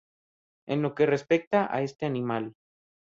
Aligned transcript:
En 0.65 0.81
lo 0.81 0.95
que 0.95 1.05
respecta 1.05 1.67
a 1.71 1.83
este 1.83 2.07
animal. 2.07 2.55